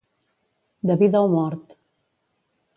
De 0.87 0.95
vida 1.03 1.23
o 1.27 1.29
mort. 1.35 1.77